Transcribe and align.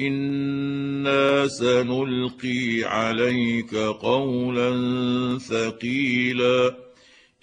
أنا 0.00 1.46
سنلقي 1.46 2.82
عليك 2.84 3.74
قولا 3.74 4.68
ثقيلا 5.38 6.76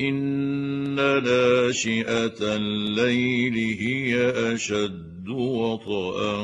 ان 0.01 0.95
ناشئه 0.95 2.37
الليل 2.41 3.53
هي 3.79 4.29
اشد 4.53 5.29
وطئا 5.29 6.41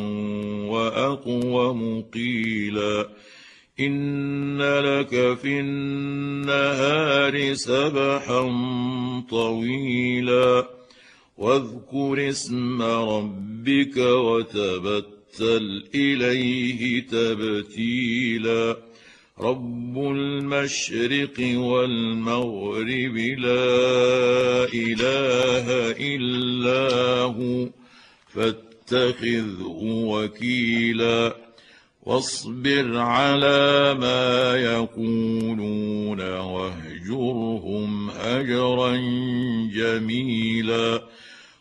واقوم 0.69 2.01
قيلا 2.01 3.07
ان 3.79 4.61
لك 4.61 5.37
في 5.37 5.59
النهار 5.59 7.53
سبحا 7.53 8.41
طويلا 9.29 10.69
واذكر 11.37 12.29
اسم 12.29 12.81
ربك 12.81 13.97
وتبتل 15.29 15.83
إليه 15.95 17.07
تبتيلا. 17.07 18.77
رب 19.39 19.97
المشرق 19.97 21.57
والمغرب 21.57 23.17
لا 23.17 24.67
إله 24.73 25.95
إلا 25.99 27.21
هو 27.21 27.67
فاتخذه 28.27 29.79
وكيلا. 29.83 31.35
واصبر 32.03 32.97
على 32.97 33.93
ما 33.99 34.55
يقولون 34.55 36.21
واهجرهم 36.37 38.09
هجرا 38.09 38.95
جميلا. 39.75 41.08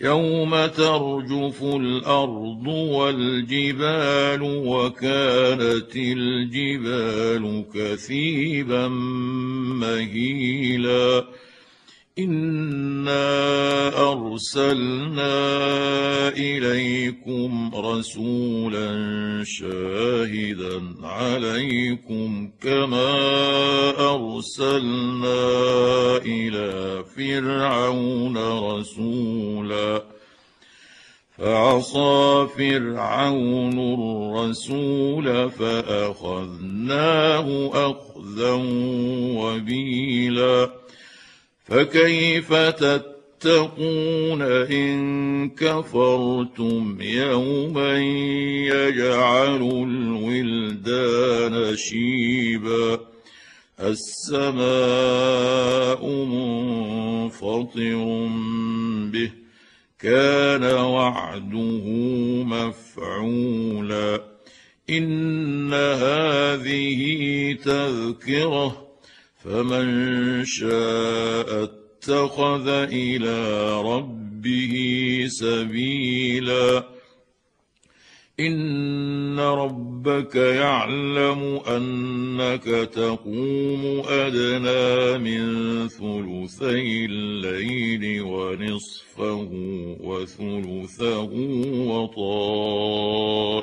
يوم 0.00 0.66
ترجف 0.66 1.62
الأرض 1.62 2.66
والجبال 2.66 4.42
وكانت 4.42 5.96
الجبال 5.96 7.64
كثيبا 7.74 8.88
مهيلا 9.80 11.24
انا 12.18 13.88
ارسلنا 14.12 15.28
اليكم 16.28 17.70
رسولا 17.74 18.90
شاهدا 19.44 20.82
عليكم 21.02 22.50
كما 22.62 23.10
ارسلنا 24.14 25.36
إلى 26.16 27.04
فرعون 27.16 28.36
رسولا 28.38 30.02
فعصى 31.38 32.46
فرعون 32.56 33.78
الرسول 33.78 35.50
فاخذناه 35.50 37.00
اخذا 37.74 38.52
وبيلا 39.40 40.79
فكيف 41.70 42.54
تتقون 42.54 44.42
إن 44.42 45.50
كفرتم 45.50 46.98
يوما 47.00 47.98
يجعل 48.66 49.62
الولدان 49.86 51.76
شيبا 51.76 53.00
السماء 53.80 54.60
منفطر 56.24 58.04
به 59.12 59.30
كان 59.98 60.64
وعده 60.64 61.86
مفعولا 62.44 64.20
إن 64.90 65.74
هذه 65.74 67.02
تذكرة 67.64 68.89
فمن 69.44 70.44
شاء 70.44 71.62
اتخذ 71.62 72.68
إلى 72.68 73.72
ربه 73.82 74.74
سبيلا. 75.26 76.84
إن 78.40 79.40
ربك 79.40 80.36
يعلم 80.36 81.60
أنك 81.68 82.64
تقوم 82.92 84.02
أدنى 84.08 85.18
من 85.18 85.88
ثلثي 85.88 87.04
الليل 87.04 88.22
ونصفه 88.22 89.48
وثلثه 90.00 91.30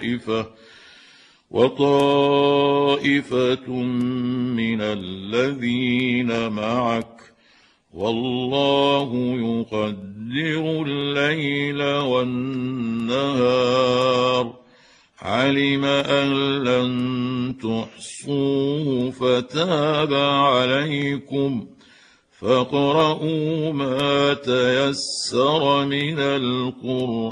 وطائفة. 0.08 0.66
وطائفة 1.52 3.69
من 3.69 4.81
الذين 4.81 6.47
معك 6.47 7.22
والله 7.94 9.16
يقدر 9.16 10.18
الليل 10.88 11.84
والنهار. 11.84 13.28
علم 15.22 15.85
أن 15.85 16.63
لن 16.63 17.56
تحصوه 17.64 19.12
فتاب 19.12 20.14
عليكم. 20.14 21.68
فاقرؤوا 22.40 23.74
ما 23.74 24.34
تيسر 24.34 25.85
من 25.85 26.19
القرآن. 26.19 27.28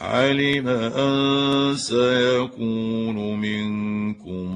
علم 0.00 0.68
أن 0.68 1.76
سيكون 1.76 3.40
منكم 3.40 4.46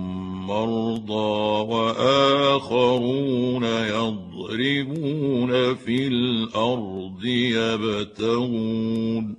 مرضى 0.47 1.73
وآخرون 1.73 3.65
يضربون 3.65 5.75
في 5.75 6.07
الأرض 6.07 7.25
يبتغون 7.25 9.35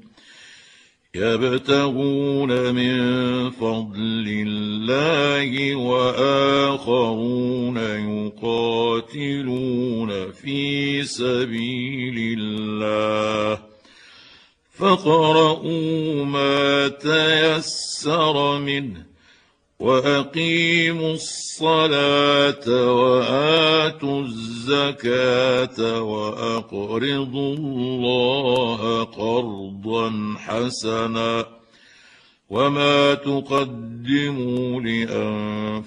يبتغون 1.15 2.75
من 2.75 3.49
فضل 3.49 4.45
الله 4.47 5.75
وآخرون 5.75 7.55
يقاتلون 8.97 10.31
في 10.31 11.03
سبيل 11.03 12.39
الله 12.39 13.74
فاقرؤوا 14.77 16.25
ما 16.25 16.87
تيسر 16.87 18.59
منه 18.59 19.05
وأقيموا 19.79 21.13
الصلاة 21.13 22.93
وآتوا 22.93 24.21
الزكاة 24.21 26.01
وأقرضوا 26.01 27.55
الله 27.55 29.03
قرضا 29.03 30.35
حسنا 30.37 31.45
وما 32.49 33.13
تقدموا 33.13 34.81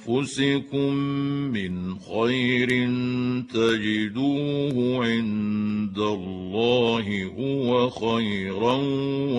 لأنفسكم 0.05 0.95
من 1.53 1.99
خير 1.99 2.69
تجدوه 3.55 5.05
عند 5.07 5.58
الله 5.97 7.25
هو 7.25 7.91
خيرا 7.91 8.75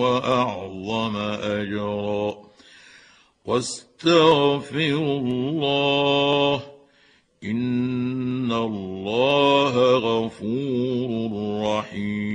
وأعظم 0.00 1.16
أجرا. 1.42 2.36
واستغفروا 3.44 5.18
الله 5.18 6.62
إن 7.44 8.52
الله 8.52 9.96
غفور 9.98 11.30
رحيم. 11.62 12.29